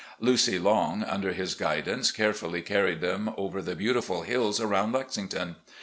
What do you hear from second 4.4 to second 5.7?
aroimd Lexington.